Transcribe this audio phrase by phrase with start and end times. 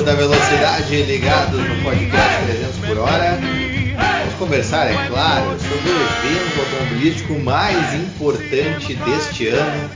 [0.00, 3.38] fãs da velocidade ligados no podcast 300 por hora.
[4.20, 9.90] Vamos conversar, é claro, sobre o evento automobilístico mais importante deste ano,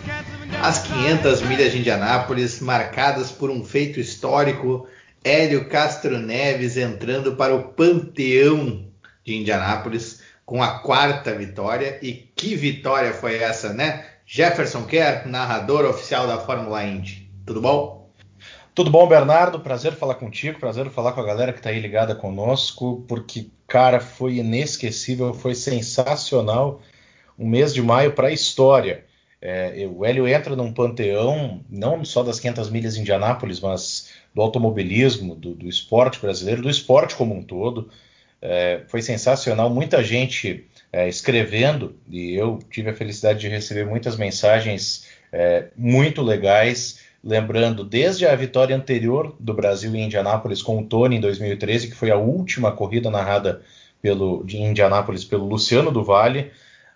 [0.63, 4.87] as 500 milhas de Indianápolis, marcadas por um feito histórico,
[5.23, 8.85] Hélio Castro Neves entrando para o panteão
[9.25, 11.99] de Indianápolis com a quarta vitória.
[12.03, 14.05] E que vitória foi essa, né?
[14.27, 17.31] Jefferson Kerr, narrador oficial da Fórmula Indy.
[17.47, 18.04] Tudo bom?
[18.75, 19.61] Tudo bom, Bernardo?
[19.61, 24.01] Prazer falar contigo, prazer falar com a galera que está aí ligada conosco, porque, cara,
[24.01, 26.83] foi inesquecível, foi sensacional
[27.39, 29.05] um mês de maio para a história.
[29.41, 34.43] É, o Hélio entra num panteão, não só das 500 milhas de Indianápolis, mas do
[34.43, 37.89] automobilismo, do, do esporte brasileiro, do esporte como um todo.
[38.43, 44.17] É, foi sensacional, muita gente é, escrevendo, e eu tive a felicidade de receber muitas
[44.17, 50.85] mensagens é, muito legais Lembrando, desde a vitória anterior do Brasil em Indianápolis com o
[50.85, 53.63] Tony em 2013, que foi a última corrida narrada
[54.03, 56.51] pelo, de Indianápolis pelo Luciano do Vale,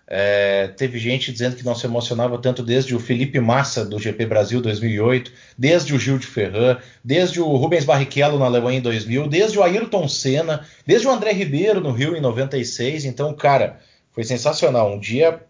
[0.05, 4.27] é, teve gente dizendo que não se emocionava tanto desde o Felipe Massa do GP
[4.27, 9.27] Brasil 2008, desde o Gil de Ferran, desde o Rubens Barrichello na Alemanha em 2000,
[9.27, 13.05] desde o Ayrton Senna, desde o André Ribeiro no Rio em 96.
[13.05, 13.79] Então, cara,
[14.11, 14.93] foi sensacional.
[14.93, 15.41] Um dia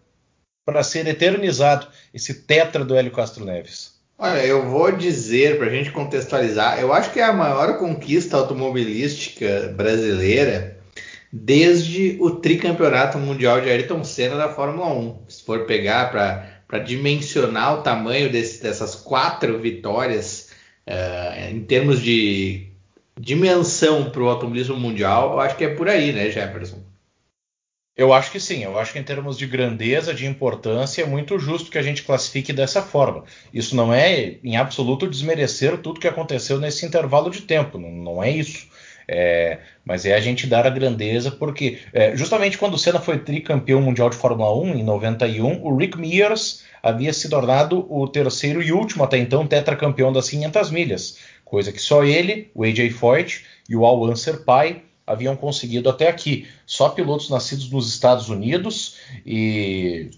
[0.64, 3.99] para ser eternizado esse tetra do Hélio Castro Neves.
[4.22, 8.36] Olha, eu vou dizer, para a gente contextualizar, eu acho que é a maior conquista
[8.36, 10.78] automobilística brasileira
[11.32, 15.22] desde o tricampeonato mundial de Ayrton Senna da Fórmula 1.
[15.26, 20.50] Se for pegar para dimensionar o tamanho desse, dessas quatro vitórias
[20.86, 22.66] uh, em termos de
[23.18, 26.89] dimensão para o automobilismo mundial, eu acho que é por aí, né, Jefferson?
[28.00, 31.38] Eu acho que sim, eu acho que em termos de grandeza, de importância, é muito
[31.38, 33.24] justo que a gente classifique dessa forma.
[33.52, 38.24] Isso não é, em absoluto, desmerecer tudo que aconteceu nesse intervalo de tempo, não, não
[38.24, 38.66] é isso.
[39.06, 43.18] É, mas é a gente dar a grandeza, porque é, justamente quando o Senna foi
[43.18, 48.62] tricampeão mundial de Fórmula 1 em 91, o Rick Mears havia se tornado o terceiro
[48.62, 53.44] e último até então tetracampeão das 500 milhas, coisa que só ele, o AJ Foyt
[53.68, 56.46] e o Al Unser Pai haviam conseguido até aqui.
[56.64, 60.10] Só pilotos nascidos nos Estados Unidos e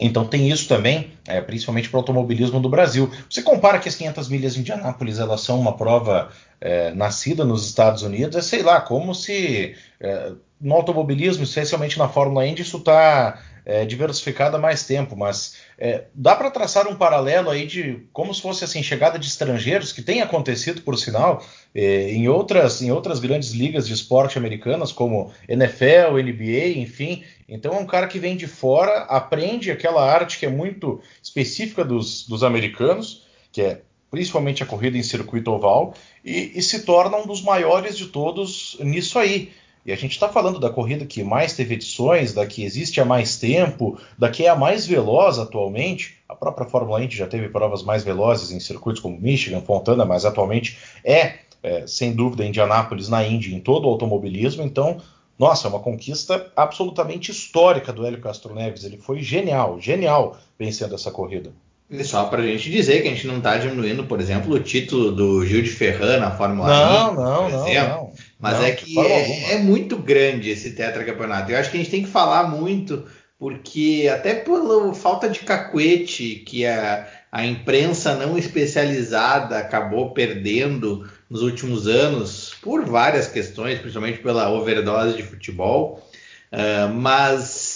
[0.00, 3.08] então tem isso também, é, principalmente para o automobilismo do Brasil.
[3.30, 6.30] Você compara que as 500 milhas de Indianápolis elas são uma prova
[6.60, 12.08] é, nascida nos Estados Unidos, é sei lá, como se é, no automobilismo, especialmente na
[12.08, 16.96] Fórmula Indy, isso está é, diversificado há mais tempo, mas é, dá para traçar um
[16.96, 21.44] paralelo aí de como se fosse assim chegada de estrangeiros que tem acontecido, por sinal,
[21.74, 27.22] é, em outras em outras grandes ligas de esporte americanas como NFL, NBA, enfim.
[27.48, 31.84] Então é um cara que vem de fora, aprende aquela arte que é muito específica
[31.84, 37.16] dos, dos americanos, que é principalmente a corrida em circuito oval, e, e se torna
[37.16, 39.50] um dos maiores de todos nisso aí.
[39.84, 43.04] E a gente está falando da corrida que mais teve edições, da que existe há
[43.04, 46.18] mais tempo, da que é a mais veloz atualmente.
[46.28, 50.24] A própria Fórmula Indy já teve provas mais velozes em circuitos como Michigan, Fontana, mas
[50.24, 54.62] atualmente é, é sem dúvida, Indianápolis na Indy em todo o automobilismo.
[54.62, 54.98] Então,
[55.36, 58.84] nossa, é uma conquista absolutamente histórica do Hélio Castro Neves.
[58.84, 61.50] Ele foi genial, genial vencendo essa corrida.
[61.92, 64.60] E só para a gente dizer que a gente não está diminuindo, por exemplo, o
[64.60, 67.74] título do Gil de Ferran na Fórmula não, 1, não, exemplo.
[67.74, 68.12] Não, não,
[68.42, 71.52] mas não, é que é, é, muito grande esse tetracampeonato.
[71.52, 73.06] Eu acho que a gente tem que falar muito,
[73.38, 81.40] porque até pela falta de cacuete que a, a imprensa não especializada acabou perdendo nos
[81.40, 86.04] últimos anos, por várias questões, principalmente pela overdose de futebol.
[86.52, 87.71] Uh, mas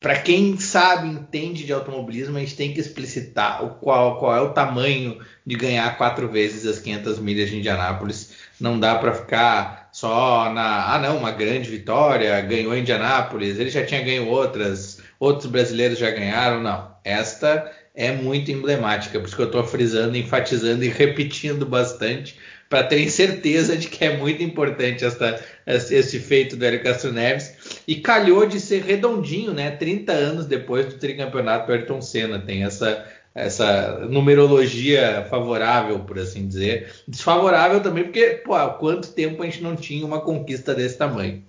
[0.00, 4.40] para quem sabe, entende de automobilismo, a gente tem que explicitar o qual, qual é
[4.40, 8.34] o tamanho de ganhar quatro vezes as 500 milhas de Indianápolis.
[8.60, 13.84] Não dá para ficar só na, ah não, uma grande vitória, ganhou Indianápolis, ele já
[13.84, 16.96] tinha ganho outras, outros brasileiros já ganharam, não.
[17.02, 22.38] Esta é muito emblemática, por isso que eu estou frisando, enfatizando e repetindo bastante,
[22.68, 27.82] para terem certeza de que é muito importante esta, esse feito do Hélio Castro Neves.
[27.86, 29.70] E calhou de ser redondinho, né?
[29.70, 32.38] 30 anos depois do tricampeonato do Ayrton Senna.
[32.38, 36.92] Tem essa, essa numerologia favorável, por assim dizer.
[37.08, 41.42] Desfavorável também, porque, pô, há quanto tempo a gente não tinha uma conquista desse tamanho?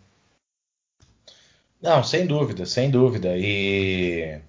[1.81, 3.37] Não, sem dúvida, sem dúvida.
[3.37, 4.39] E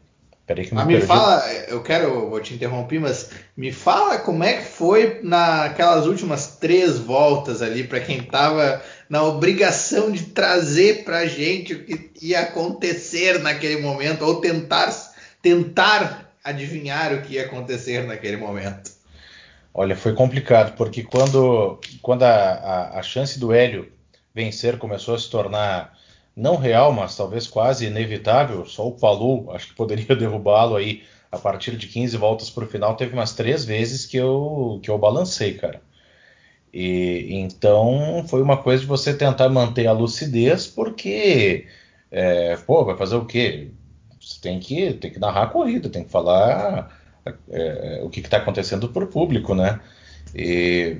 [0.51, 4.43] Peraí que me, ah, me fala, eu quero, vou te interromper, mas me fala como
[4.43, 11.05] é que foi naquelas últimas três voltas ali, para quem estava na obrigação de trazer
[11.05, 14.93] para a gente o que ia acontecer naquele momento, ou tentar,
[15.41, 18.91] tentar adivinhar o que ia acontecer naquele momento.
[19.73, 23.87] Olha, foi complicado, porque quando, quando a, a, a chance do Hélio
[24.35, 25.97] vencer começou a se tornar
[26.41, 31.39] não real, mas talvez quase inevitável, só o Palu acho que poderia derrubá-lo aí a
[31.39, 32.97] partir de 15 voltas para o final.
[32.97, 35.81] Teve umas três vezes que eu, que eu balancei, cara.
[36.73, 41.67] E, então foi uma coisa de você tentar manter a lucidez, porque,
[42.11, 43.71] é, pô, vai fazer o quê?
[44.21, 46.97] Você tem que, tem que narrar a corrida, tem que falar
[47.51, 49.81] é, o que está acontecendo para o público, né?
[50.35, 50.99] E,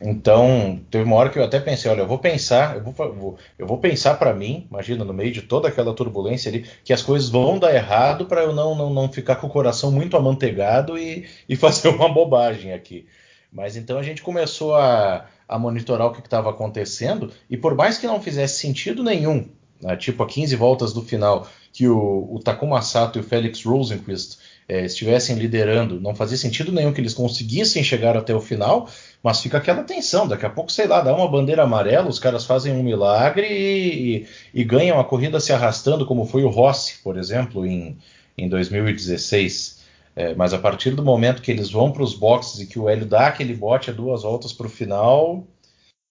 [0.00, 3.66] então, teve uma hora que eu até pensei, olha, eu vou pensar, eu vou, eu
[3.66, 7.28] vou pensar para mim, imagina, no meio de toda aquela turbulência ali, que as coisas
[7.28, 11.26] vão dar errado para eu não, não, não ficar com o coração muito amanteigado e,
[11.48, 13.06] e fazer uma bobagem aqui.
[13.52, 17.96] Mas então a gente começou a, a monitorar o que estava acontecendo, e por mais
[17.96, 19.48] que não fizesse sentido nenhum,
[19.80, 23.62] né, tipo a 15 voltas do final, que o, o Takuma Sato e o Felix
[23.64, 24.38] Rosenquist
[24.68, 28.88] é, estivessem liderando, não fazia sentido nenhum que eles conseguissem chegar até o final,
[29.24, 30.28] mas fica aquela tensão.
[30.28, 34.16] Daqui a pouco, sei lá, dá uma bandeira amarela, os caras fazem um milagre e,
[34.18, 37.96] e, e ganham a corrida se arrastando, como foi o Rossi, por exemplo, em,
[38.36, 39.82] em 2016.
[40.14, 42.86] É, mas a partir do momento que eles vão para os boxes e que o
[42.86, 45.46] Hélio dá aquele bote a duas voltas para o final,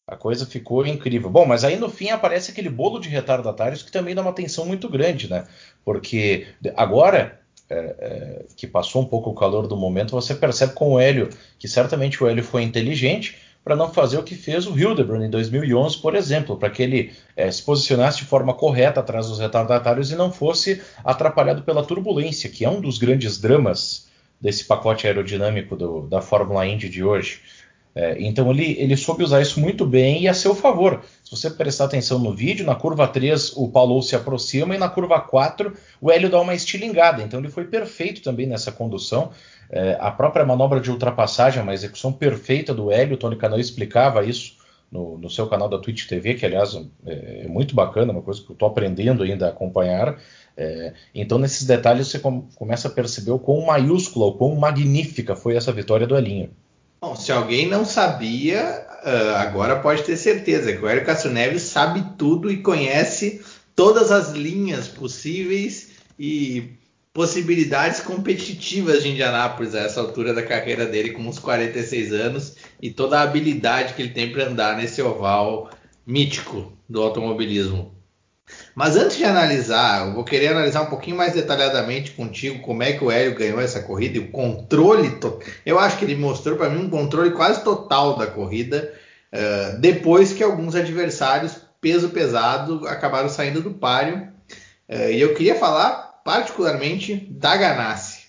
[0.08, 1.30] a coisa ficou incrível.
[1.30, 4.66] Bom, mas aí no fim aparece aquele bolo de retardatários que também dá uma tensão
[4.66, 5.48] muito grande, né?
[5.86, 7.43] Porque agora
[7.74, 11.30] é, é, que passou um pouco o calor do momento, você percebe com o Hélio
[11.58, 15.30] que certamente o Hélio foi inteligente para não fazer o que fez o Hildebrand em
[15.30, 20.12] 2011, por exemplo, para que ele é, se posicionasse de forma correta atrás dos retardatários
[20.12, 24.08] e não fosse atrapalhado pela turbulência, que é um dos grandes dramas
[24.40, 27.42] desse pacote aerodinâmico do, da Fórmula Indy de hoje.
[27.96, 31.04] É, então ele, ele soube usar isso muito bem e a seu favor.
[31.24, 34.90] Se você prestar atenção no vídeo, na curva 3 o Paulo se aproxima e na
[34.90, 37.22] curva 4 o Hélio dá uma estilingada.
[37.22, 39.32] Então ele foi perfeito também nessa condução.
[39.70, 44.24] É, a própria manobra de ultrapassagem, uma execução perfeita do Hélio, o Tony Canal explicava
[44.24, 44.58] isso
[44.92, 46.76] no, no, seu canal da Twitch TV, que aliás
[47.06, 50.20] é, é muito bacana, uma coisa que eu estou aprendendo ainda a acompanhar.
[50.56, 55.36] É, então, nesses detalhes, você com, começa a perceber o quão maiúscula, o quão magnífica
[55.36, 56.52] foi essa vitória do Elinho.
[57.04, 61.64] Bom, se alguém não sabia, uh, agora pode ter certeza que o Hélio Castro Neves
[61.64, 63.42] sabe tudo e conhece
[63.76, 66.78] todas as linhas possíveis e
[67.14, 72.90] possibilidades competitivas de Indianápolis a essa altura da carreira dele, com uns 46 anos, e
[72.90, 75.72] toda a habilidade que ele tem para andar nesse oval
[76.08, 77.94] mítico do automobilismo.
[78.76, 82.94] Mas antes de analisar, eu vou querer analisar um pouquinho mais detalhadamente contigo como é
[82.94, 85.12] que o Hélio ganhou essa corrida e o controle.
[85.18, 85.40] To...
[85.66, 88.94] Eu acho que ele mostrou para mim um controle quase total da corrida,
[89.32, 94.28] uh, depois que alguns adversários peso pesado acabaram saindo do páreo.
[94.90, 98.24] Uh, e eu queria falar particularmente da Ganassi.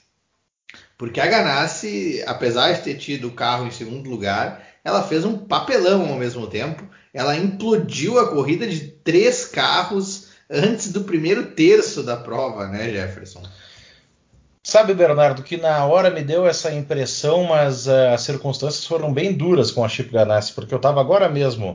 [0.97, 5.39] Porque a Ganassi, apesar de ter tido o carro em segundo lugar, ela fez um
[5.39, 12.03] papelão ao mesmo tempo ela implodiu a corrida de três carros antes do primeiro terço
[12.03, 13.43] da prova, né, Jefferson?
[14.63, 19.33] Sabe, Bernardo, que na hora me deu essa impressão, mas uh, as circunstâncias foram bem
[19.33, 21.73] duras com a Chip Ganassi, porque eu estava agora mesmo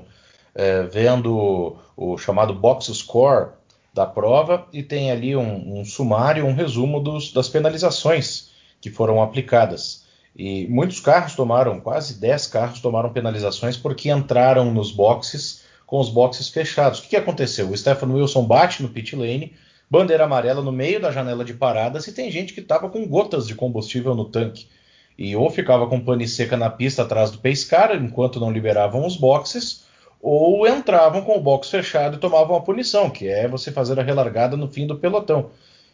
[0.56, 3.52] uh, vendo o chamado box score
[3.94, 8.50] da prova e tem ali um, um sumário, um resumo dos, das penalizações
[8.82, 10.09] que foram aplicadas.
[10.36, 16.10] E muitos carros tomaram, quase 10 carros tomaram penalizações porque entraram nos boxes com os
[16.10, 17.00] boxes fechados.
[17.00, 17.70] O que, que aconteceu?
[17.70, 19.54] O Stefano Wilson bate no pit lane,
[19.90, 23.48] bandeira amarela no meio da janela de paradas e tem gente que estava com gotas
[23.48, 24.68] de combustível no tanque.
[25.18, 29.06] E ou ficava com pane seca na pista atrás do pace car enquanto não liberavam
[29.06, 29.84] os boxes,
[30.22, 34.04] ou entravam com o box fechado e tomavam a punição, que é você fazer a
[34.04, 35.50] relargada no fim do pelotão.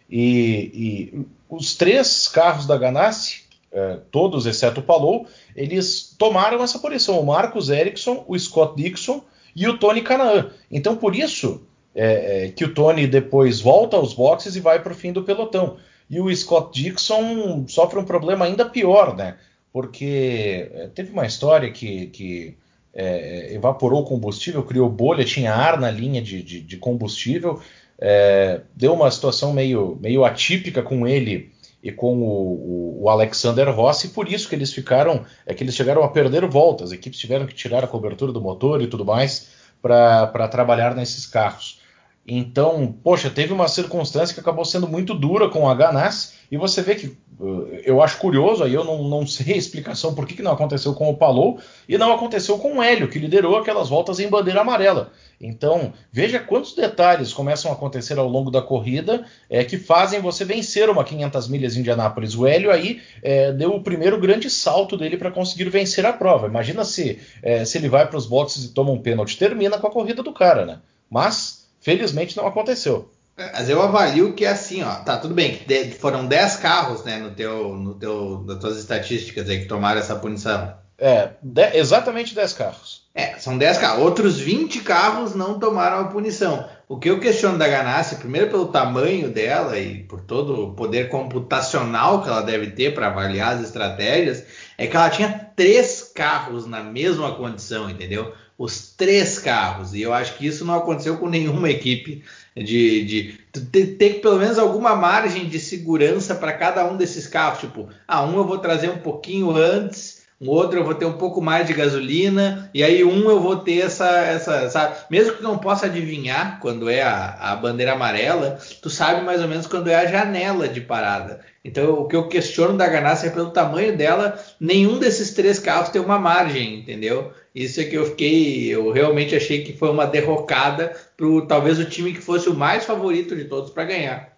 [0.10, 3.45] E, e os três carros da Ganassi
[3.76, 7.20] é, todos exceto o Palou, eles tomaram essa posição.
[7.20, 9.22] O Marcos Ericsson, o Scott Dixon
[9.54, 10.50] e o Tony Canaan.
[10.72, 11.62] Então, por isso
[11.94, 15.24] é, é, que o Tony depois volta aos boxes e vai para o fim do
[15.24, 15.76] pelotão.
[16.10, 19.36] E o Scott Dixon sofre um problema ainda pior, né?
[19.74, 22.58] Porque teve uma história que, que
[22.94, 27.60] é, evaporou combustível, criou bolha, tinha ar na linha de, de, de combustível,
[28.00, 31.52] é, deu uma situação meio, meio atípica com ele
[31.86, 36.04] e com o, o, Alexander Rossi, por isso que eles ficaram, é que eles chegaram
[36.04, 39.50] a perder voltas, as equipes tiveram que tirar a cobertura do motor e tudo mais
[39.80, 41.80] para trabalhar nesses carros.
[42.28, 46.82] Então, poxa, teve uma circunstância que acabou sendo muito dura com a Ganassi, e você
[46.82, 47.08] vê que
[47.40, 50.52] uh, eu acho curioso, aí eu não, não sei a explicação por que, que não
[50.52, 54.28] aconteceu com o Palou e não aconteceu com o Hélio, que liderou aquelas voltas em
[54.28, 55.12] bandeira amarela.
[55.40, 60.46] Então, veja quantos detalhes começam a acontecer ao longo da corrida é, que fazem você
[60.46, 62.36] vencer uma 500 milhas em Indianápolis.
[62.36, 66.48] O Hélio aí é, deu o primeiro grande salto dele para conseguir vencer a prova.
[66.48, 69.88] Imagina se, é, se ele vai para os boxes e toma um pênalti, termina com
[69.88, 70.80] a corrida do cara, né?
[71.10, 73.08] Mas, felizmente, não aconteceu.
[73.38, 74.96] Mas eu avalio que é assim, ó.
[74.96, 79.48] Tá, tudo bem, que foram 10 carros, né, no teu, no teu, nas tuas estatísticas
[79.48, 80.74] aí que tomaram essa punição.
[80.98, 83.04] É, de, exatamente 10 carros.
[83.14, 84.04] É, são 10 carros.
[84.04, 86.68] Outros 20 carros não tomaram a punição.
[86.88, 91.10] O que eu questiono da Ganassi, primeiro pelo tamanho dela e por todo o poder
[91.10, 94.44] computacional que ela deve ter para avaliar as estratégias,
[94.78, 98.34] é que ela tinha três carros na mesma condição, entendeu?
[98.58, 99.94] Os três carros.
[99.94, 102.24] E eu acho que isso não aconteceu com nenhuma equipe
[102.56, 107.60] de, de ter, pelo menos alguma margem de segurança para cada um desses carros.
[107.60, 111.18] Tipo, ah, um eu vou trazer um pouquinho antes, um outro eu vou ter um
[111.18, 114.98] pouco mais de gasolina, e aí um eu vou ter essa, essa sabe?
[115.10, 119.48] Mesmo que não possa adivinhar quando é a, a bandeira amarela, tu sabe mais ou
[119.48, 121.40] menos quando é a janela de parada.
[121.64, 125.90] Então, o que eu questiono da Ganassi é pelo tamanho dela, nenhum desses três carros
[125.90, 127.34] tem uma margem, entendeu?
[127.56, 131.86] Isso é que eu fiquei, eu realmente achei que foi uma derrocada para talvez o
[131.86, 134.36] time que fosse o mais favorito de todos para ganhar.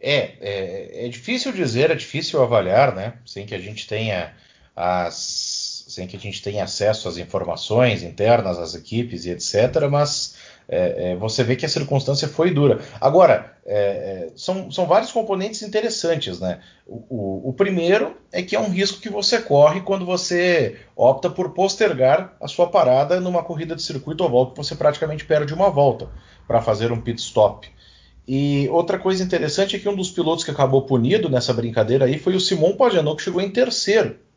[0.00, 3.14] É, é, é, difícil dizer, é difícil avaliar, né?
[3.26, 4.32] Sem que a gente tenha
[4.78, 9.88] as, sem que a gente tenha acesso às informações internas, às equipes e etc.
[9.90, 10.36] Mas
[10.68, 12.80] é, é, você vê que a circunstância foi dura.
[13.00, 16.60] Agora, é, é, são, são, vários componentes interessantes, né?
[16.86, 21.28] O, o, o, primeiro é que é um risco que você corre quando você opta
[21.28, 25.70] por postergar a sua parada numa corrida de circuito oval que você praticamente perde uma
[25.70, 26.08] volta
[26.46, 27.68] para fazer um pit stop.
[28.28, 32.16] E outra coisa interessante é que um dos pilotos que acabou punido nessa brincadeira aí
[32.16, 34.27] foi o Simon Pagenaud, que chegou em terceiro.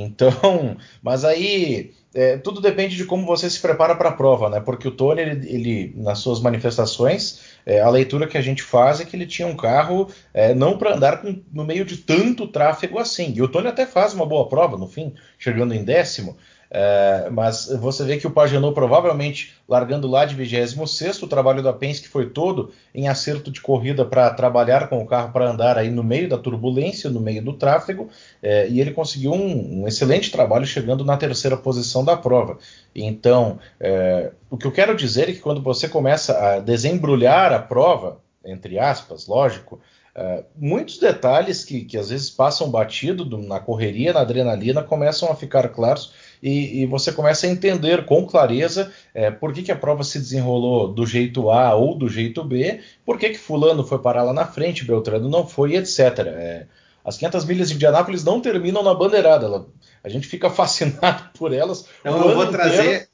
[0.00, 4.60] Então, mas aí é, tudo depende de como você se prepara para a prova, né?
[4.60, 9.00] Porque o Tony, ele, ele nas suas manifestações, é, a leitura que a gente faz
[9.00, 12.48] é que ele tinha um carro é, não para andar com, no meio de tanto
[12.48, 13.32] tráfego assim.
[13.34, 16.36] E o Tony até faz uma boa prova, no fim, chegando em décimo.
[16.74, 21.70] É, mas você vê que o Pagenot provavelmente largando lá de 26 o trabalho da
[21.70, 25.90] Penske foi todo em acerto de corrida para trabalhar com o carro para andar aí
[25.90, 28.08] no meio da turbulência, no meio do tráfego,
[28.42, 32.56] é, e ele conseguiu um, um, excelente trabalho chegando na terceira posição da prova.
[32.94, 37.58] Então, é, o que eu quero dizer é que quando você começa a desembrulhar a
[37.58, 39.78] prova, entre aspas, lógico,
[40.14, 45.32] Uh, muitos detalhes que, que, às vezes passam batido do, na correria, na adrenalina, começam
[45.32, 46.12] a ficar claros
[46.42, 50.18] e, e você começa a entender com clareza é, por que, que a prova se
[50.18, 54.32] desenrolou do jeito A ou do jeito B, por que, que Fulano foi parar lá
[54.32, 56.00] na frente, Beltrano não foi, etc.
[56.26, 56.66] É,
[57.04, 59.66] as 500 milhas de Indianápolis não terminam na bandeirada, ela,
[60.02, 61.86] a gente fica fascinado por elas.
[62.00, 63.08] Então eu vou trazer,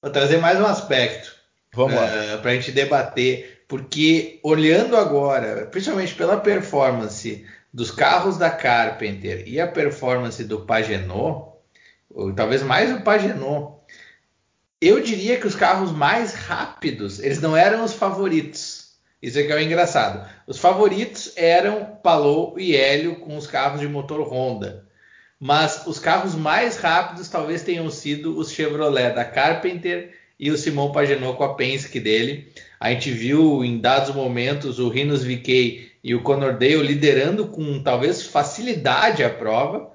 [0.00, 1.34] vou trazer mais um aspecto
[1.74, 9.42] uh, para a gente debater porque olhando agora, principalmente pela performance dos carros da Carpenter
[9.46, 11.55] e a performance do Pagenot,
[12.34, 13.76] talvez mais o Pagenot,
[14.80, 18.86] eu diria que os carros mais rápidos, eles não eram os favoritos.
[19.22, 20.28] Isso é que é o engraçado.
[20.46, 24.86] Os favoritos eram Palou e Hélio com os carros de motor Honda.
[25.40, 30.92] Mas os carros mais rápidos talvez tenham sido os Chevrolet da Carpenter e o Simão
[30.92, 32.52] Pagenaud com a Penske dele.
[32.78, 37.82] A gente viu em dados momentos o Rinos VK e o Conor Dale liderando com
[37.82, 39.90] talvez facilidade a prova.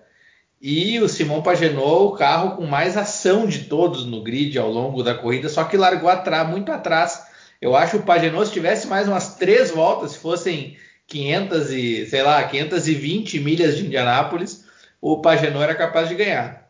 [0.62, 5.01] E o Simão Pagenaud, o carro com mais ação de todos no grid ao longo
[5.01, 7.25] da corrida, só que largou atrás, muito atrás.
[7.60, 10.77] Eu acho que o Pagenaud, se tivesse mais umas três voltas, se fossem
[11.08, 14.63] 500 e, sei lá, 520 milhas de Indianápolis,
[15.01, 16.70] o Pagenaud era capaz de ganhar.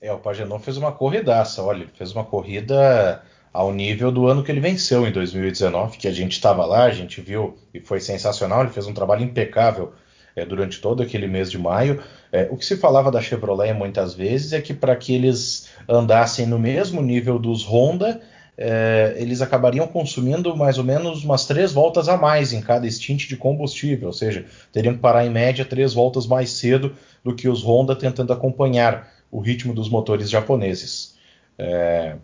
[0.00, 3.22] É, o Pagenaud fez uma corridaça, olha, fez uma corrida
[3.52, 6.90] ao nível do ano que ele venceu em 2019, que a gente estava lá, a
[6.90, 9.92] gente viu e foi sensacional, ele fez um trabalho impecável
[10.40, 12.02] é, durante todo aquele mês de maio.
[12.32, 16.46] É, o que se falava da Chevrolet muitas vezes é que para que eles andassem
[16.46, 18.20] no mesmo nível dos Honda,
[18.56, 23.26] é, eles acabariam consumindo mais ou menos umas três voltas a mais em cada stint
[23.26, 26.94] de combustível, ou seja, teriam que parar em média três voltas mais cedo
[27.24, 31.14] do que os Honda tentando acompanhar o ritmo dos motores japoneses.
[31.58, 32.16] É,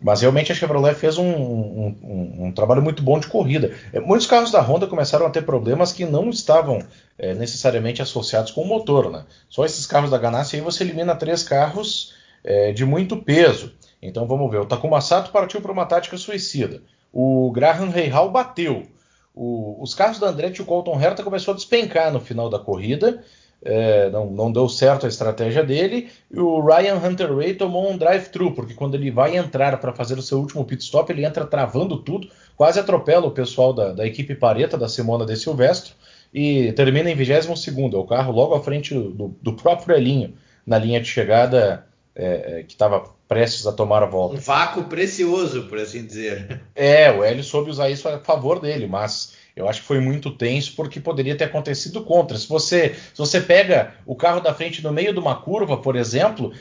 [0.00, 3.74] mas realmente a Chevrolet fez um, um, um, um, trabalho muito bom de corrida.
[3.92, 6.80] É, muitos carros da Honda começaram a ter problemas que não estavam
[7.18, 9.10] é, necessariamente associados com o motor.
[9.10, 9.24] Né?
[9.48, 12.14] Só esses carros da Ganassi aí você elimina três carros
[12.44, 13.72] é, de muito peso.
[14.00, 16.80] Então vamos ver, o Takuma Sato partiu para uma tática suicida.
[17.12, 18.86] o Graham Rahal bateu.
[19.34, 22.58] O, os carros da Andretti e o Colton Herta começou a despencar no final da
[22.58, 23.24] corrida.
[23.60, 26.08] É, não, não, deu certo a estratégia dele.
[26.30, 30.16] E o Ryan Hunter Ray tomou um drive-thru, porque quando ele vai entrar para fazer
[30.18, 34.06] o seu último pit stop, ele entra travando tudo, quase atropela o pessoal da, da
[34.06, 35.94] equipe Pareta, da Simona de Silvestro,
[36.32, 37.96] e termina em 22 segundo.
[37.96, 40.34] É o carro logo à frente do, do próprio Elinho,
[40.64, 44.36] na linha de chegada é, é que estava prestes a tomar a volta.
[44.36, 46.62] Um vácuo precioso, por assim dizer.
[46.74, 50.30] É, o Hélio soube usar isso a favor dele, mas eu acho que foi muito
[50.30, 52.38] tenso porque poderia ter acontecido contra.
[52.38, 55.96] Se você, se você pega o carro da frente no meio de uma curva, por
[55.96, 56.52] exemplo,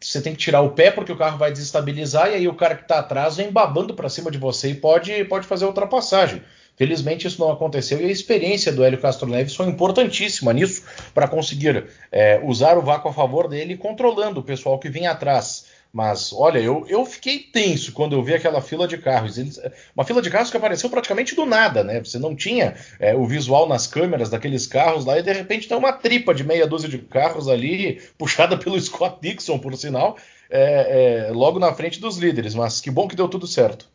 [0.00, 2.74] você tem que tirar o pé porque o carro vai desestabilizar e aí o cara
[2.74, 6.42] que está atrás vem babando para cima de você e pode, pode fazer ultrapassagem.
[6.76, 10.82] Felizmente isso não aconteceu e a experiência do Hélio Castro Neves foi importantíssima nisso
[11.14, 15.66] para conseguir é, usar o vácuo a favor dele, controlando o pessoal que vinha atrás.
[15.92, 19.38] Mas, olha, eu, eu fiquei tenso quando eu vi aquela fila de carros.
[19.38, 19.60] Eles,
[19.94, 21.98] uma fila de carros que apareceu praticamente do nada, né?
[21.98, 25.76] Você não tinha é, o visual nas câmeras daqueles carros lá e de repente tem
[25.76, 30.16] uma tripa de meia dúzia de carros ali, puxada pelo Scott Dixon, por sinal,
[30.48, 32.54] é, é, logo na frente dos líderes.
[32.54, 33.88] Mas que bom que deu tudo certo.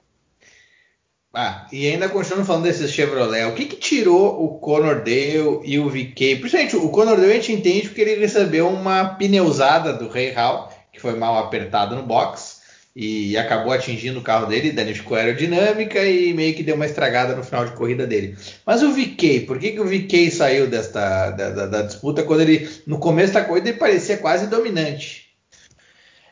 [1.34, 5.78] Ah, e ainda continuando falando desses Chevrolet, o que, que tirou o Conor Dale e
[5.78, 6.38] o VK?
[6.38, 10.72] Principalmente o Conor Dale a gente entende porque ele recebeu uma pneusada do Rei Hall
[10.96, 12.64] que foi mal apertado no box
[12.96, 17.36] e acabou atingindo o carro dele, danificou a aerodinâmica e meio que deu uma estragada
[17.36, 18.38] no final de corrida dele.
[18.66, 22.42] Mas o VK, por que, que o VK saiu desta, da, da, da disputa quando
[22.42, 25.25] ele, no começo da corrida, ele parecia quase dominante?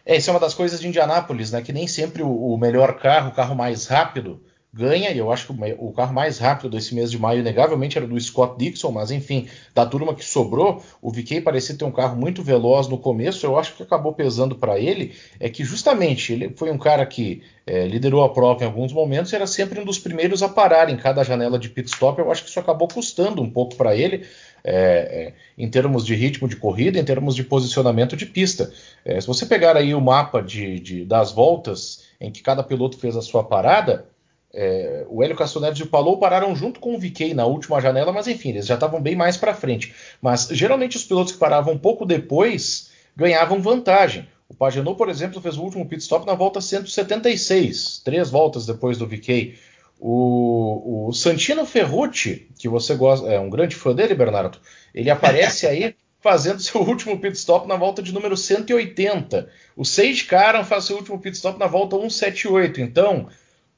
[0.06, 1.62] É, isso é uma das coisas de Indianápolis, né?
[1.62, 4.42] Que nem sempre o, o melhor carro, o carro mais rápido,
[4.74, 8.08] ganha, e eu acho que o carro mais rápido desse mês de maio, inegavelmente, era
[8.08, 12.18] do Scott Dixon, mas enfim, da turma que sobrou, o VK parecia ter um carro
[12.18, 16.52] muito veloz no começo, eu acho que acabou pesando para ele, é que justamente ele
[16.56, 19.86] foi um cara que é, liderou a prova em alguns momentos e era sempre um
[19.86, 22.88] dos primeiros a parar em cada janela de pit stop, eu acho que isso acabou
[22.88, 24.26] custando um pouco para ele,
[24.64, 28.72] é, é, em termos de ritmo de corrida, em termos de posicionamento de pista.
[29.06, 32.98] É, se você pegar aí o mapa de, de, das voltas em que cada piloto
[32.98, 34.08] fez a sua parada,
[34.54, 37.82] é, o Hélio Castro Neves e o Palou pararam junto com o VK na última
[37.82, 39.94] janela, mas enfim, eles já estavam bem mais para frente.
[40.22, 44.28] Mas geralmente os pilotos que paravam um pouco depois ganhavam vantagem.
[44.48, 48.98] O Pagenot, por exemplo, fez o último pit stop na volta 176, três voltas depois
[48.98, 49.56] do VK.
[50.00, 54.60] O, o Santino Ferrucci, que você gosta, é um grande fã dele, Bernardo,
[54.94, 59.50] ele aparece aí fazendo seu último pit stop na volta de número 180.
[59.76, 62.80] O Sage Karan faz seu último pit stop na volta 178.
[62.80, 63.28] Então,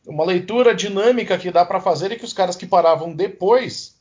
[0.07, 3.95] uma leitura dinâmica que dá para fazer é que os caras que paravam depois,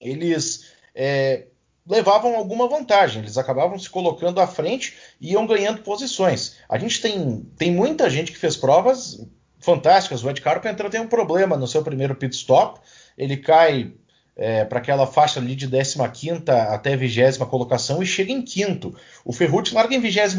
[0.00, 1.46] eles é,
[1.86, 6.56] levavam alguma vantagem, eles acabavam se colocando à frente e iam ganhando posições.
[6.68, 9.26] A gente tem, tem muita gente que fez provas
[9.58, 10.22] fantásticas.
[10.22, 12.80] O Ed Carpenter tem um problema no seu primeiro pit stop,
[13.16, 13.92] ele cai
[14.36, 15.96] é, para aquela faixa ali de 15
[16.72, 18.94] até 20 colocação e chega em quinto.
[19.24, 20.36] O Ferrucci larga em 23,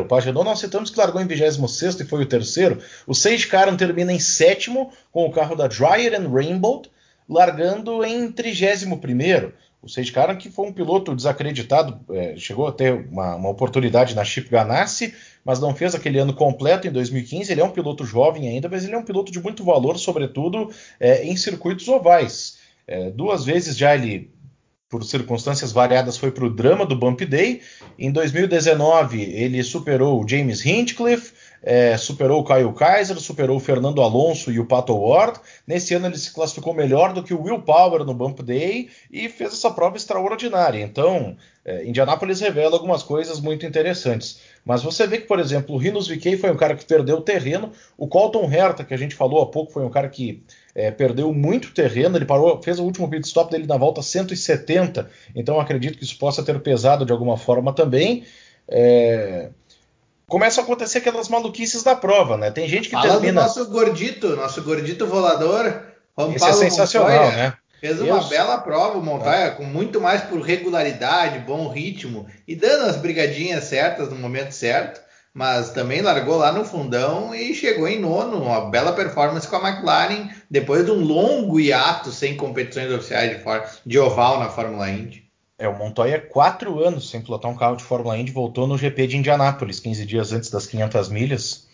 [0.00, 2.78] o Pagenon nós citamos que largou em 26 e foi o terceiro.
[3.06, 6.82] O Sage Karan termina em sétimo com o carro da Dryer and Rainbow,
[7.28, 9.52] largando em 31.
[9.82, 14.14] O Sage Karan, que foi um piloto desacreditado, é, chegou a ter uma, uma, oportunidade
[14.14, 17.52] na Chip Ganassi, mas não fez aquele ano completo em 2015.
[17.52, 20.70] Ele é um piloto jovem ainda, mas ele é um piloto de muito valor, sobretudo
[20.98, 22.63] é, em circuitos ovais.
[22.86, 24.30] É, duas vezes já ele,
[24.88, 27.60] por circunstâncias variadas, foi para o drama do Bump Day.
[27.98, 34.02] Em 2019, ele superou o James Hinchcliffe, é, superou o Kyle Kaiser, superou o Fernando
[34.02, 35.40] Alonso e o Pato Ward.
[35.66, 39.28] Nesse ano ele se classificou melhor do que o Will Power no Bump Day e
[39.30, 40.82] fez essa prova extraordinária.
[40.82, 44.40] Então, é, Indianápolis revela algumas coisas muito interessantes.
[44.64, 47.20] Mas você vê que, por exemplo, o Rinos VK foi um cara que perdeu o
[47.20, 50.42] terreno, o Colton Herta, que a gente falou há pouco, foi um cara que
[50.74, 55.10] é, perdeu muito terreno, ele parou, fez o último pit stop dele na volta 170,
[55.34, 58.24] então acredito que isso possa ter pesado de alguma forma também.
[58.66, 59.50] É,
[60.26, 62.50] começa a acontecer aquelas maluquices da prova, né?
[62.50, 63.42] Tem gente que Fala termina...
[63.42, 65.82] do nosso gordito, nosso gordito volador,
[66.18, 67.36] Juan Esse é sensacional, Montoya.
[67.36, 67.54] né?
[67.80, 68.24] Fez uma Eu...
[68.24, 69.50] bela prova, Montoya, é.
[69.50, 75.04] com muito mais por regularidade, bom ritmo e dando as brigadinhas certas no momento certo
[75.34, 79.68] mas também largou lá no fundão e chegou em nono, uma bela performance com a
[79.68, 83.44] McLaren, depois de um longo hiato sem competições oficiais de,
[83.84, 85.24] de oval na Fórmula Indy.
[85.58, 89.08] É, o Montoya, quatro anos sem pilotar um carro de Fórmula Indy, voltou no GP
[89.08, 91.66] de Indianápolis, 15 dias antes das 500 milhas.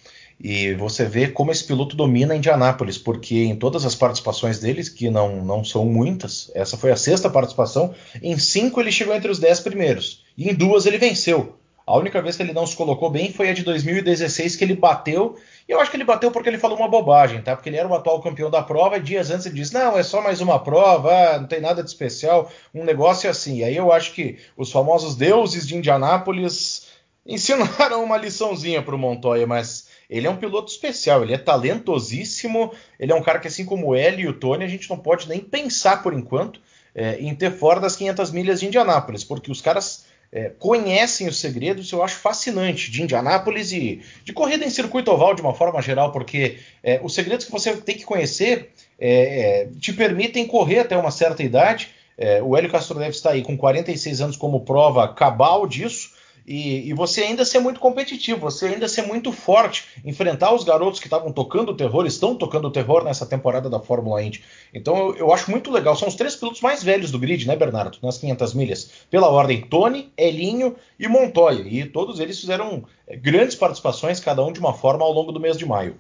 [0.43, 5.11] E você vê como esse piloto domina Indianápolis, porque em todas as participações deles, que
[5.11, 9.39] não, não são muitas, essa foi a sexta participação, em cinco ele chegou entre os
[9.39, 11.61] dez primeiros, e em duas ele venceu.
[11.87, 14.77] A única vez que ele não se colocou bem foi a de 2016, que ele
[14.77, 15.37] bateu
[15.69, 17.57] E eu acho que ele bateu porque ele falou uma bobagem, tá?
[17.57, 20.03] Porque ele era o atual campeão da prova e dias antes ele disse: não, é
[20.05, 23.59] só mais uma prova, não tem nada de especial, um negócio assim.
[23.59, 26.87] E aí eu acho que os famosos deuses de Indianápolis
[27.27, 32.73] ensinaram uma liçãozinha para o Montoya, mas ele é um piloto especial, ele é talentosíssimo,
[32.99, 34.99] ele é um cara que, assim como o Eli e o Tony, a gente não
[34.99, 36.61] pode nem pensar por enquanto
[36.95, 41.39] é, em ter fora das 500 milhas de Indianápolis, porque os caras é, conhecem os
[41.39, 45.81] segredos, eu acho fascinante, de Indianápolis e de corrida em circuito oval de uma forma
[45.81, 50.81] geral, porque é, os segredos que você tem que conhecer é, é, te permitem correr
[50.81, 51.89] até uma certa idade.
[52.19, 56.11] É, o Hélio Castro deve estar aí com 46 anos como prova cabal disso,
[56.47, 61.01] e, e, você ainda ser muito competitivo, você ainda ser muito forte, enfrentar os garotos
[61.01, 64.43] que estavam tocando o terror, estão tocando o terror nessa temporada da Fórmula Indy.
[64.75, 65.97] Então eu, eu, acho muito legal.
[65.97, 67.99] São os três pilotos mais velhos do grid, né, Bernardo?
[68.03, 68.91] Nas 500 milhas.
[69.11, 71.65] Pela ordem, Tony, Elinho e Montoya.
[71.67, 75.41] E todos eles fizeram é, grandes participações, cada um de uma forma, ao longo do
[75.41, 75.97] mês de maio.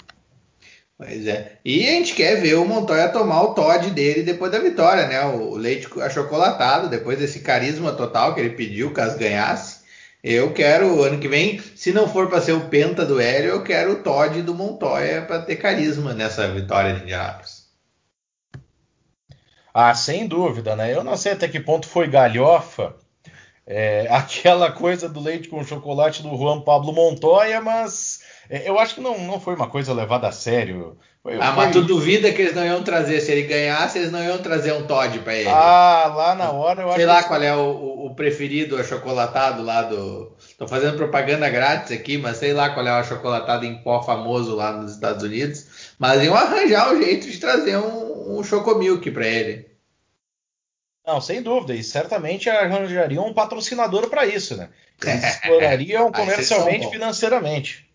[1.01, 1.53] Pois é.
[1.65, 5.25] E a gente quer ver o Montoya tomar o Todd dele depois da vitória, né?
[5.25, 9.80] O leite achocolatado, depois desse carisma total que ele pediu caso ganhasse.
[10.23, 13.65] Eu quero, ano que vem, se não for para ser o Penta do Hélio, eu
[13.65, 17.71] quero o Todd do Montoya para ter carisma nessa vitória de Indianápolis.
[19.73, 20.95] Ah, sem dúvida, né?
[20.95, 22.95] Eu não sei até que ponto foi galhofa
[23.67, 28.97] é, aquela coisa do leite com chocolate do Juan Pablo Montoya, mas é, eu acho
[28.97, 30.99] que não, não foi uma coisa levada a sério.
[31.39, 34.39] Ah, mas tu duvida que eles não iam trazer, se ele ganhasse, eles não iam
[34.39, 35.51] trazer um Todd para ele.
[35.51, 37.29] Ah, lá na hora eu Sei acho lá que...
[37.29, 40.35] qual é o, o, preferido achocolatado lá do.
[40.57, 44.57] Tô fazendo propaganda grátis aqui, mas sei lá qual é o achocolatado em pó famoso
[44.57, 45.95] lá nos Estados Unidos.
[45.99, 49.69] Mas iam arranjar o jeito de trazer um, um Chocomilk para ele.
[51.07, 54.71] Não, sem dúvida, e certamente arranjariam um patrocinador para isso, né?
[55.03, 57.87] Eles explorariam comercialmente, financeiramente.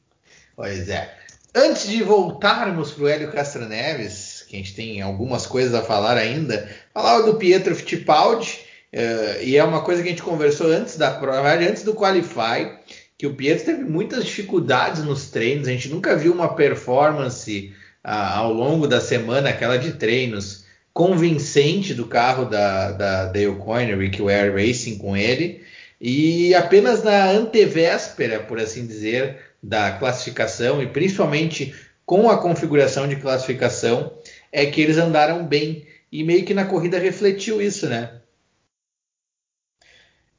[0.55, 1.24] Pois é.
[1.57, 5.81] Antes de voltarmos para o Hélio Castro Neves, que a gente tem algumas coisas a
[5.81, 8.59] falar ainda, falar do Pietro Fittipaldi,
[8.93, 12.73] uh, e é uma coisa que a gente conversou antes da prova, antes do Qualify,
[13.17, 18.09] que o Pietro teve muitas dificuldades nos treinos, a gente nunca viu uma performance uh,
[18.09, 24.21] ao longo da semana, aquela de treinos, convincente do carro da, da Dale Coyne, Rick
[24.21, 25.63] Ware Racing com ele,
[26.01, 31.73] e apenas na antevéspera, por assim dizer, da classificação e principalmente
[32.05, 34.13] com a configuração de classificação
[34.51, 38.21] é que eles andaram bem e meio que na corrida refletiu isso, né?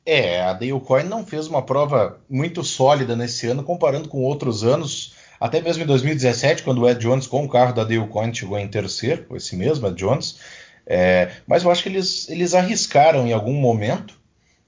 [0.05, 4.63] É, a Dale Coyne não fez uma prova muito sólida nesse ano comparando com outros
[4.63, 8.33] anos, até mesmo em 2017, quando o Ed Jones com o carro da Dale Coyne
[8.33, 10.39] chegou em terceiro, esse mesmo Ed Jones.
[10.87, 14.17] É, mas eu acho que eles, eles arriscaram em algum momento,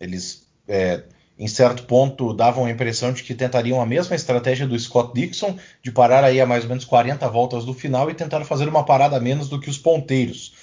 [0.00, 1.04] eles é,
[1.38, 5.56] em certo ponto davam a impressão de que tentariam a mesma estratégia do Scott Dixon,
[5.82, 8.84] de parar aí a mais ou menos 40 voltas do final e tentar fazer uma
[8.84, 10.54] parada menos do que os ponteiros.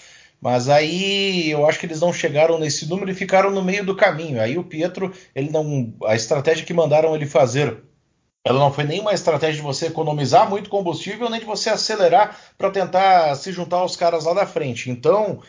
[0.41, 3.95] Mas aí eu acho que eles não chegaram nesse número e ficaram no meio do
[3.95, 4.41] caminho.
[4.41, 7.81] Aí o Pietro, ele não, a estratégia que mandaram ele fazer,
[8.43, 12.37] ela não foi nem uma estratégia de você economizar muito combustível, nem de você acelerar
[12.57, 14.91] para tentar se juntar aos caras lá da frente.
[14.91, 15.41] Então,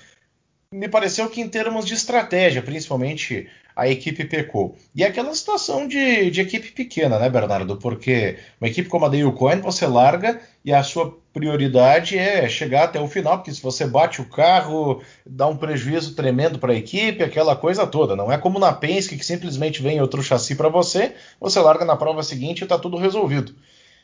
[0.77, 4.77] me pareceu que em termos de estratégia, principalmente a equipe pecou.
[4.95, 7.77] E é aquela situação de, de, equipe pequena, né, Bernardo?
[7.77, 12.85] Porque uma equipe como a Dale Coin, você larga e a sua prioridade é chegar
[12.85, 16.77] até o final, porque se você bate o carro, dá um prejuízo tremendo para a
[16.77, 18.17] equipe, aquela coisa toda.
[18.17, 21.97] Não é como na Penske, que simplesmente vem outro chassi para você, você larga na
[21.97, 23.55] prova seguinte e está tudo resolvido.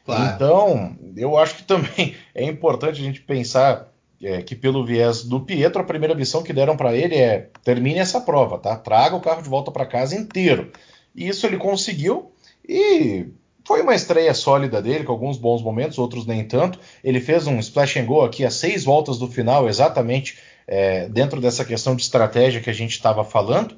[0.04, 0.34] Claro.
[0.34, 3.91] Então, eu acho que também é importante a gente pensar
[4.22, 7.98] é, que pelo viés do Pietro, a primeira missão que deram para ele é termine
[7.98, 8.76] essa prova, tá?
[8.76, 10.70] Traga o carro de volta para casa inteiro.
[11.14, 12.32] E isso ele conseguiu
[12.66, 13.26] e
[13.64, 16.78] foi uma estreia sólida dele, com alguns bons momentos, outros nem tanto.
[17.02, 21.40] Ele fez um splash and go aqui a seis voltas do final, exatamente é, dentro
[21.40, 23.76] dessa questão de estratégia que a gente estava falando.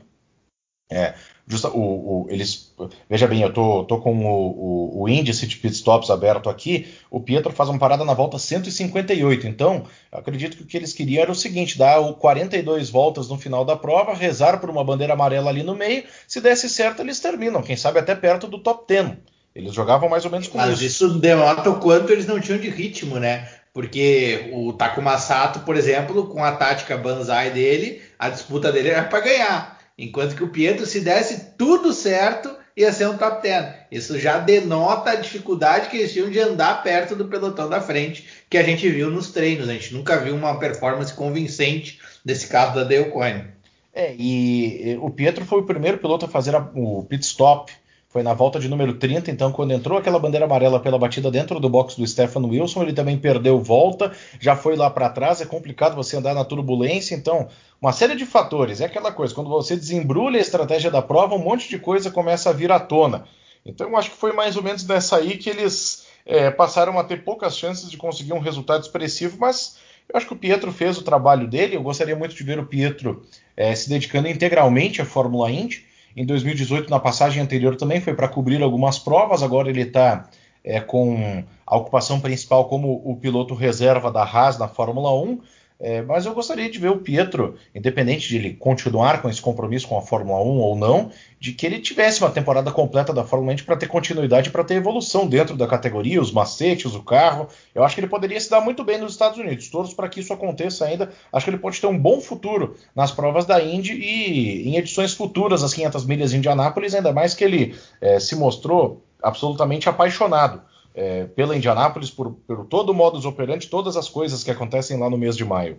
[0.90, 1.14] É,
[1.46, 2.72] Justa, o, o, eles,
[3.08, 6.88] veja bem, eu tô, tô com o, o, índice de pitstops aberto aqui.
[7.10, 9.46] O Pietro faz uma parada na volta 158.
[9.46, 13.36] Então, acredito que o que eles queriam era o seguinte: dar o 42 voltas no
[13.36, 16.04] final da prova, rezar por uma bandeira amarela ali no meio.
[16.26, 17.62] Se desse certo, eles terminam.
[17.62, 19.18] Quem sabe até perto do top 10.
[19.54, 20.84] Eles jogavam mais ou menos com Mas isso.
[20.84, 23.48] isso denota o quanto eles não tinham de ritmo, né?
[23.72, 29.04] Porque o Takuma Sato, por exemplo, com a tática Banzai dele, a disputa dele era
[29.04, 29.73] para ganhar.
[29.96, 33.74] Enquanto que o Pietro, se desse tudo certo, ia ser um top 10.
[33.90, 38.26] Isso já denota a dificuldade que eles tinham de andar perto do pelotão da frente,
[38.50, 39.68] que a gente viu nos treinos.
[39.68, 43.44] A gente nunca viu uma performance convincente desse carro da Dale Coyne.
[43.92, 47.72] É, e o Pietro foi o primeiro piloto a fazer a, o pit stop
[48.14, 51.58] foi na volta de número 30, então quando entrou aquela bandeira amarela pela batida dentro
[51.58, 55.44] do box do Stefano Wilson, ele também perdeu volta, já foi lá para trás, é
[55.44, 57.48] complicado você andar na turbulência, então
[57.82, 61.40] uma série de fatores, é aquela coisa, quando você desembrulha a estratégia da prova, um
[61.40, 63.24] monte de coisa começa a vir à tona.
[63.66, 67.02] Então eu acho que foi mais ou menos dessa aí que eles é, passaram a
[67.02, 69.76] ter poucas chances de conseguir um resultado expressivo, mas
[70.08, 72.66] eu acho que o Pietro fez o trabalho dele, eu gostaria muito de ver o
[72.66, 75.84] Pietro é, se dedicando integralmente à Fórmula Indy,
[76.16, 79.42] em 2018, na passagem anterior, também foi para cobrir algumas provas.
[79.42, 80.28] Agora ele está
[80.62, 85.40] é, com a ocupação principal como o piloto reserva da Haas na Fórmula 1.
[85.86, 89.86] É, mas eu gostaria de ver o Pietro, independente de ele continuar com esse compromisso
[89.86, 93.52] com a Fórmula 1 ou não, de que ele tivesse uma temporada completa da Fórmula
[93.52, 97.48] 1 para ter continuidade, para ter evolução dentro da categoria, os macetes, o carro.
[97.74, 99.68] Eu acho que ele poderia se dar muito bem nos Estados Unidos.
[99.68, 101.12] Torço para que isso aconteça ainda.
[101.30, 105.12] Acho que ele pode ter um bom futuro nas provas da Indy e em edições
[105.12, 110.62] futuras, as 500 milhas de Indianápolis, ainda mais que ele é, se mostrou absolutamente apaixonado
[110.94, 115.10] é, pela Indianápolis, por, por todo o modus operandi, todas as coisas que acontecem lá
[115.10, 115.78] no mês de maio.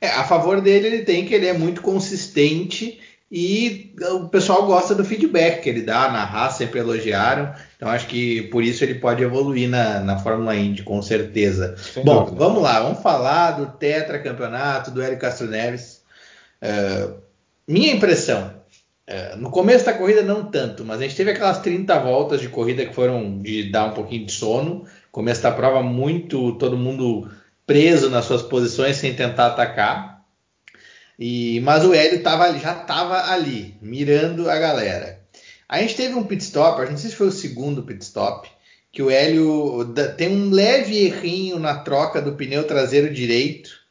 [0.00, 4.94] É, a favor dele, ele tem que ele é muito consistente e o pessoal gosta
[4.94, 7.52] do feedback que ele dá, na raça sempre elogiaram.
[7.76, 11.76] Então acho que por isso ele pode evoluir na, na Fórmula Indy, com certeza.
[11.76, 12.38] Sem Bom, dúvida.
[12.38, 16.00] vamos lá, vamos falar do tetracampeonato, do Hélio Castro Neves.
[16.62, 17.14] Uh,
[17.66, 18.54] minha impressão,
[19.10, 22.48] é, no começo da corrida não tanto, mas a gente teve aquelas 30 voltas de
[22.50, 24.84] corrida que foram de dar um pouquinho de sono.
[25.10, 27.26] Começo da prova muito, todo mundo
[27.66, 30.22] preso nas suas posições sem tentar atacar.
[31.18, 35.20] E, mas o Hélio tava, já estava ali, mirando a galera.
[35.66, 38.46] A gente teve um pit stop, não sei se foi o segundo pit stop,
[38.92, 39.86] que o Hélio
[40.18, 43.87] tem um leve errinho na troca do pneu traseiro direito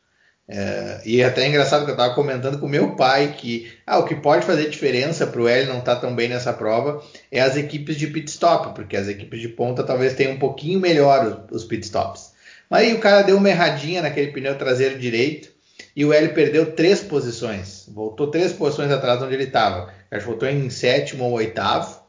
[0.50, 4.00] é, e é até é engraçado que eu estava comentando com meu pai que ah,
[4.00, 7.04] o que pode fazer diferença para o L não estar tá tão bem nessa prova
[7.30, 10.80] é as equipes de pit stop, porque as equipes de ponta talvez tenham um pouquinho
[10.80, 12.32] melhor os, os pit stops.
[12.70, 15.50] Mas aí o cara deu uma erradinha naquele pneu traseiro direito
[15.94, 19.92] e o L perdeu três posições, voltou três posições atrás de onde ele estava.
[20.10, 22.00] Acho que voltou em sétimo ou oitavo.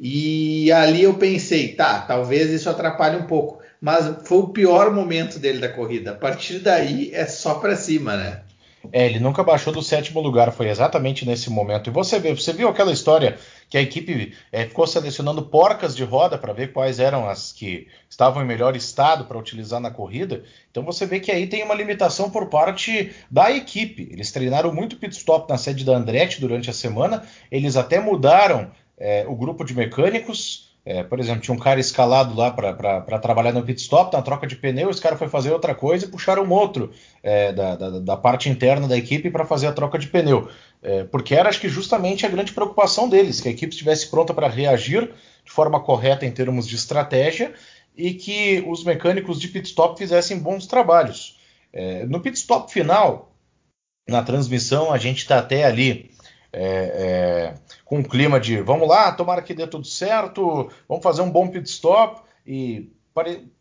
[0.00, 5.38] E ali eu pensei, tá, talvez isso atrapalhe um pouco mas foi o pior momento
[5.38, 6.12] dele da corrida.
[6.12, 8.42] A partir daí é só para cima, né?
[8.92, 11.90] É, ele nunca baixou do sétimo lugar, foi exatamente nesse momento.
[11.90, 13.36] E você vê, você viu aquela história
[13.68, 17.88] que a equipe é, ficou selecionando porcas de roda para ver quais eram as que
[18.08, 20.42] estavam em melhor estado para utilizar na corrida.
[20.70, 24.08] Então você vê que aí tem uma limitação por parte da equipe.
[24.10, 27.24] Eles treinaram muito pit stop na sede da Andretti durante a semana.
[27.50, 30.67] Eles até mudaram é, o grupo de mecânicos.
[30.90, 34.46] É, por exemplo, tinha um cara escalado lá para trabalhar no pit stop, na troca
[34.46, 36.90] de pneu, esse cara foi fazer outra coisa e puxaram um outro
[37.22, 40.48] é, da, da, da, parte interna da equipe para fazer a troca de pneu.
[40.82, 44.32] É, porque era, acho que, justamente a grande preocupação deles, que a equipe estivesse pronta
[44.32, 45.10] para reagir
[45.44, 47.52] de forma correta em termos de estratégia
[47.94, 51.38] e que os mecânicos de pit stop fizessem bons trabalhos.
[51.70, 53.34] É, no pit stop final,
[54.08, 56.10] na transmissão, a gente está até ali
[56.52, 61.22] é, é, com um clima de vamos lá, tomara que dê tudo certo, vamos fazer
[61.22, 62.22] um bom pit stop.
[62.46, 62.90] E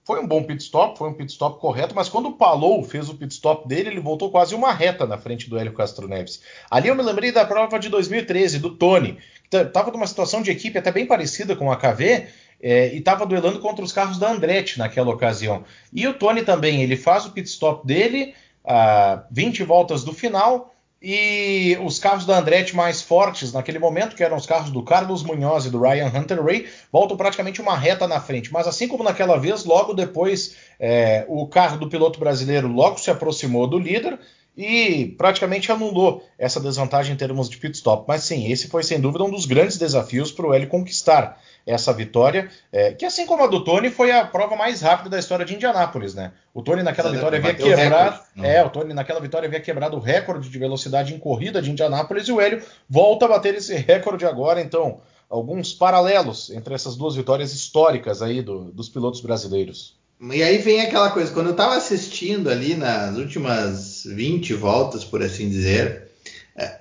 [0.03, 3.09] foi um bom pit stop, foi um pit stop correto, mas quando o Palou fez
[3.09, 6.41] o pit stop dele, ele voltou quase uma reta na frente do Hélio Castro Neves.
[6.69, 9.17] Ali eu me lembrei da prova de 2013, do Tony,
[9.49, 12.27] que estava numa situação de equipe até bem parecida com a KV,
[12.61, 15.63] é, e estava duelando contra os carros da Andretti naquela ocasião.
[15.91, 20.73] E o Tony também, ele faz o pit stop dele a 20 voltas do final,
[21.01, 25.21] e os carros da Andretti mais fortes naquele momento, que eram os carros do Carlos
[25.23, 28.51] Munhoz e do Ryan Hunter Ray, voltam praticamente uma reta na frente.
[28.51, 33.11] Mas assim como naquela vez, logo depois é, o carro do piloto brasileiro logo se
[33.11, 34.19] aproximou do líder
[34.57, 38.05] e praticamente anulou essa desvantagem em termos de pit stop.
[38.07, 41.91] Mas sim, esse foi sem dúvida um dos grandes desafios para o L conquistar essa
[41.91, 45.45] vitória, é, que assim como a do Tony foi a prova mais rápida da história
[45.45, 46.31] de Indianápolis, né?
[46.53, 50.49] O Tony naquela vitória havia quebrado, é, o Tony naquela vitória havia quebrado o recorde
[50.49, 54.61] de velocidade em corrida de Indianápolis e o Hélio volta a bater esse recorde agora,
[54.61, 59.97] então alguns paralelos entre essas duas vitórias históricas aí do, dos pilotos brasileiros.
[60.19, 65.21] E aí vem aquela coisa, quando eu estava assistindo ali nas últimas 20 voltas, por
[65.21, 66.06] assim dizer,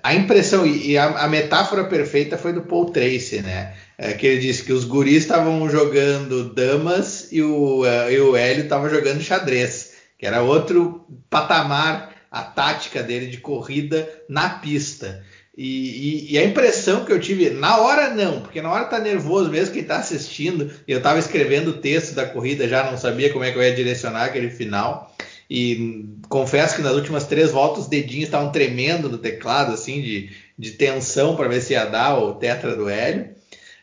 [0.03, 3.75] a impressão e a, a metáfora perfeita foi do Paul Tracy, né?
[3.99, 8.37] É, que ele disse que os guris estavam jogando damas e o, uh, e o
[8.37, 15.23] Hélio estava jogando xadrez, que era outro patamar a tática dele de corrida na pista.
[15.57, 18.99] E, e, e, a impressão que eu tive, na hora não, porque na hora tá
[18.99, 22.99] nervoso mesmo quem tá assistindo, e eu tava escrevendo o texto da corrida já, não
[22.99, 25.16] sabia como é que eu ia direcionar aquele final.
[25.49, 30.31] E confesso que nas últimas três voltas os dedinhos estavam tremendo no teclado, assim, de,
[30.59, 33.31] de tensão para ver se ia dar o tetra do Hélio.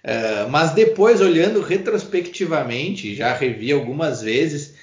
[0.03, 4.73] Uh, mas depois, olhando retrospectivamente, já revi algumas vezes,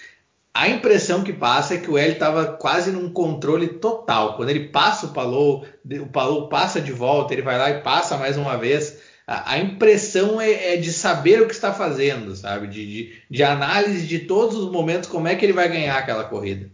[0.52, 4.36] a impressão que passa é que o Hélio estava quase num controle total.
[4.36, 8.16] Quando ele passa o Palou, o Palou passa de volta, ele vai lá e passa
[8.16, 8.98] mais uma vez.
[9.32, 12.66] A, impressão é, é, de saber o que está fazendo, sabe?
[12.66, 16.24] De, de, de, análise de todos os momentos, como é que ele vai ganhar aquela
[16.24, 16.68] corrida.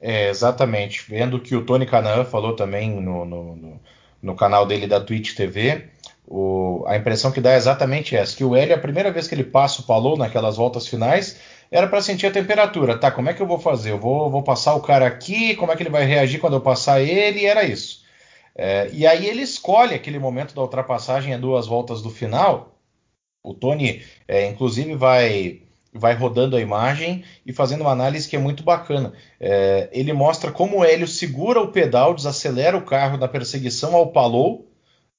[0.00, 1.04] É, exatamente.
[1.08, 3.80] Vendo que o Tony Canaan falou também no, no, no,
[4.20, 5.84] no canal dele da Twitch TV,
[6.26, 9.34] o, a impressão que dá é exatamente essa: que o Hélio, a primeira vez que
[9.36, 11.38] ele passa o Palou naquelas voltas finais,
[11.70, 12.98] era para sentir a temperatura.
[12.98, 13.92] Tá, como é que eu vou fazer?
[13.92, 16.60] Eu vou, vou passar o cara aqui, como é que ele vai reagir quando eu
[16.60, 17.42] passar ele?
[17.42, 18.01] E era isso.
[18.54, 22.78] É, e aí ele escolhe aquele momento da ultrapassagem a duas voltas do final.
[23.42, 25.62] O Tony, é, inclusive, vai,
[25.92, 29.12] vai rodando a imagem e fazendo uma análise que é muito bacana.
[29.40, 34.12] É, ele mostra como o Hélio segura o pedal, desacelera o carro na perseguição ao
[34.12, 34.72] Palou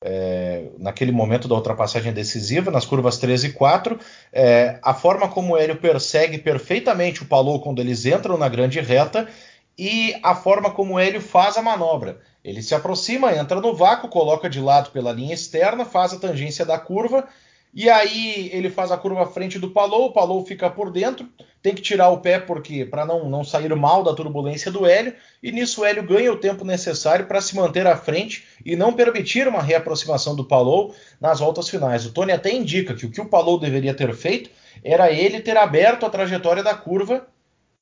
[0.03, 3.97] é, naquele momento da ultrapassagem decisiva, nas curvas 13 e 4,
[4.33, 8.81] é, a forma como o Hélio persegue perfeitamente o Palou quando eles entram na grande
[8.81, 9.27] reta
[9.77, 12.19] e a forma como Hélio faz a manobra.
[12.43, 16.65] Ele se aproxima, entra no vácuo, coloca de lado pela linha externa, faz a tangência
[16.65, 17.27] da curva
[17.73, 21.27] e aí ele faz a curva à frente do Palou, o Palou fica por dentro,
[21.59, 25.15] tem que tirar o pé porque para não, não sair mal da turbulência do Hélio,
[25.41, 28.93] e nisso o Hélio ganha o tempo necessário para se manter à frente e não
[28.93, 32.05] permitir uma reaproximação do Palou nas voltas finais.
[32.05, 34.51] O Tony até indica que o que o Palou deveria ter feito
[34.83, 37.25] era ele ter aberto a trajetória da curva,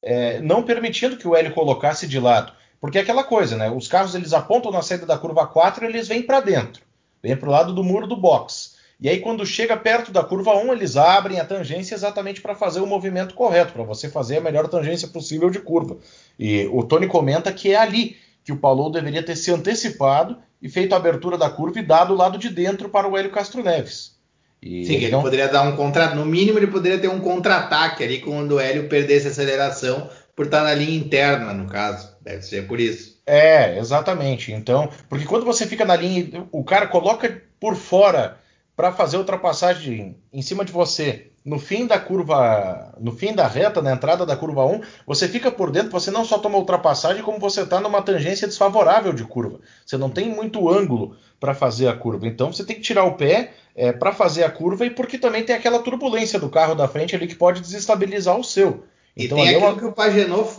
[0.02, 2.54] é, não permitindo que o Hélio colocasse de lado.
[2.80, 3.70] Porque é aquela coisa, né?
[3.70, 6.82] Os carros eles apontam na saída da curva 4 e eles vêm para dentro,
[7.22, 8.76] vêm para o lado do muro do box.
[9.00, 12.82] E aí, quando chega perto da curva 1, eles abrem a tangência exatamente para fazer
[12.82, 15.98] o movimento correto, para você fazer a melhor tangência possível de curva.
[16.38, 20.70] E o Tony comenta que é ali que o Paulo deveria ter se antecipado e
[20.70, 23.64] feito a abertura da curva e dado o lado de dentro para o Hélio Castro
[23.64, 24.21] Neves.
[24.62, 25.21] E Sim, ele, ele não...
[25.21, 28.88] poderia dar um contra, no mínimo ele poderia ter um contra-ataque ali quando o Hélio
[28.88, 32.15] perdesse a aceleração por estar na linha interna, no caso.
[32.21, 33.19] Deve ser por isso.
[33.26, 34.52] É, exatamente.
[34.52, 38.38] Então, porque quando você fica na linha, o cara coloca por fora
[38.76, 43.82] para fazer ultrapassagem em cima de você no fim da curva, no fim da reta,
[43.82, 47.39] na entrada da curva 1, você fica por dentro, você não só toma ultrapassagem, como
[47.39, 49.60] você está numa tangência desfavorável de curva.
[49.86, 52.27] Você não tem muito ângulo para fazer a curva.
[52.27, 55.43] Então você tem que tirar o pé é, para fazer a curva e porque também
[55.43, 58.84] tem aquela turbulência do carro da frente ali que pode desestabilizar o seu.
[59.17, 59.80] Então, e tem é aquilo uma...
[59.80, 60.49] que o Pagenot.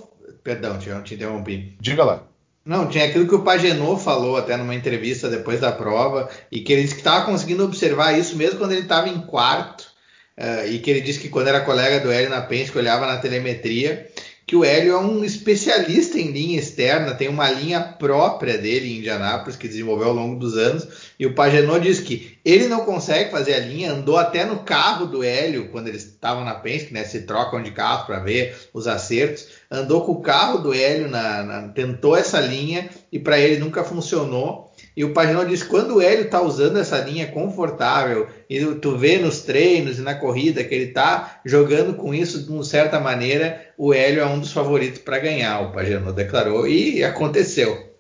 [0.42, 1.76] Perdão, te, te interrompi.
[1.80, 2.24] Diga lá.
[2.64, 6.72] Não, tinha aquilo que o Pagenot falou até numa entrevista depois da prova, e que
[6.72, 9.91] ele disse que estava conseguindo observar isso mesmo quando ele estava em quarto,
[10.38, 13.18] uh, e que ele disse que quando era colega do Hélio na Penske, olhava na
[13.18, 14.10] telemetria,
[14.46, 18.98] que o Hélio é um especialista em linha externa, tem uma linha própria dele em
[18.98, 20.86] Indianápolis que desenvolveu ao longo dos anos.
[21.18, 25.06] E o Pagenot diz que ele não consegue fazer a linha, andou até no carro
[25.06, 27.04] do Hélio quando eles estavam na Penske, né?
[27.04, 29.46] Se trocam de carro para ver os acertos.
[29.70, 33.84] Andou com o carro do Hélio, na, na tentou essa linha e para ele nunca
[33.84, 34.71] funcionou.
[34.96, 39.18] E o Paginot diz quando o Hélio está usando essa linha confortável, e tu vê
[39.18, 43.72] nos treinos e na corrida que ele está jogando com isso de uma certa maneira,
[43.78, 47.92] o Hélio é um dos favoritos para ganhar, o Paginot declarou, e aconteceu.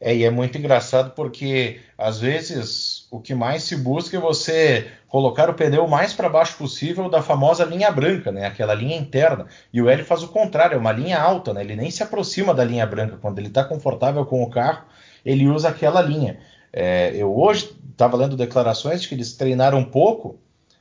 [0.00, 4.86] É, e é muito engraçado porque às vezes o que mais se busca é você
[5.08, 8.44] colocar o pneu mais para baixo possível da famosa linha branca, né?
[8.44, 9.46] Aquela linha interna.
[9.72, 11.62] E o Hélio faz o contrário, é uma linha alta, né?
[11.62, 13.16] Ele nem se aproxima da linha branca.
[13.16, 14.84] Quando ele está confortável com o carro,
[15.24, 16.38] ele usa aquela linha.
[16.72, 20.38] É, eu hoje estava lendo declarações de que eles treinaram um pouco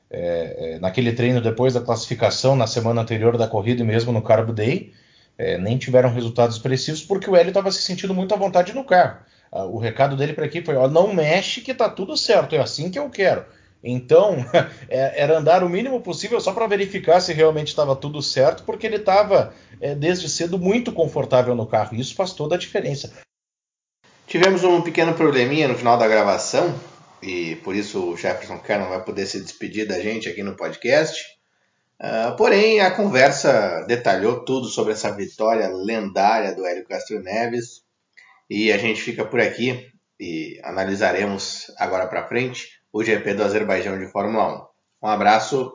[0.10, 4.22] é, é, naquele treino depois da classificação na semana anterior da corrida e mesmo no
[4.22, 4.92] Carbo Day,
[5.38, 8.84] é, nem tiveram resultados expressivos porque o Hélio estava se sentindo muito à vontade no
[8.84, 9.20] carro.
[9.52, 12.60] O recado dele para a equipe foi: ó, não mexe que tá tudo certo, é
[12.60, 13.46] assim que eu quero.
[13.84, 14.38] Então,
[14.88, 18.88] é, era andar o mínimo possível só para verificar se realmente estava tudo certo, porque
[18.88, 21.96] ele estava é, desde cedo muito confortável no carro.
[21.96, 23.14] Isso faz toda a diferença.
[24.34, 26.74] Tivemos um pequeno probleminha no final da gravação
[27.22, 30.56] e por isso o Jefferson Kerr não vai poder se despedir da gente aqui no
[30.56, 31.24] podcast.
[32.02, 37.84] Uh, porém, a conversa detalhou tudo sobre essa vitória lendária do Hélio Castro Neves
[38.50, 44.00] e a gente fica por aqui e analisaremos agora para frente o GP do Azerbaijão
[44.00, 44.68] de Fórmula
[45.02, 45.06] 1.
[45.06, 45.72] Um abraço